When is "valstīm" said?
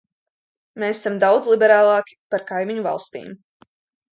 2.89-3.31